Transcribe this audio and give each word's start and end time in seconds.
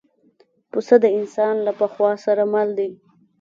پسه 0.71 0.95
د 1.03 1.05
انسان 1.17 1.55
له 1.65 1.71
پخوا 1.79 2.11
سره 2.25 2.43
مل 2.53 2.69
دی. 2.77 2.89